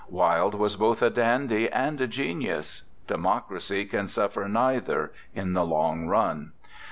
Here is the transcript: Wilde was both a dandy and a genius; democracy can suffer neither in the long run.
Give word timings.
Wilde 0.09 0.55
was 0.55 0.77
both 0.77 1.03
a 1.03 1.11
dandy 1.11 1.69
and 1.69 2.01
a 2.01 2.07
genius; 2.07 2.81
democracy 3.05 3.85
can 3.85 4.07
suffer 4.07 4.47
neither 4.47 5.13
in 5.35 5.53
the 5.53 5.63
long 5.63 6.07
run. 6.07 6.53